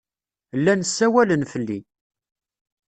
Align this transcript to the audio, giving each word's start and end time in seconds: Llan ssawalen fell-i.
Llan 0.59 0.81
ssawalen 0.87 1.43
fell-i. 1.51 1.79